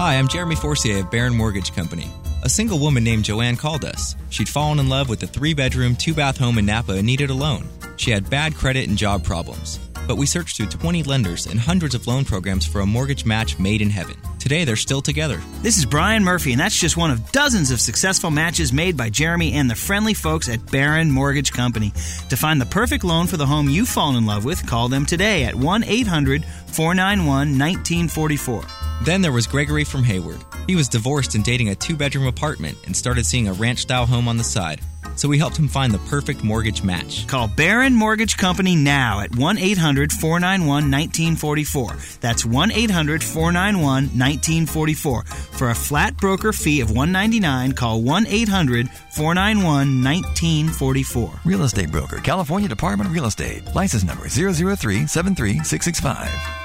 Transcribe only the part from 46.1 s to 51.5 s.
broker fee of 199, call 1 800 491 1944.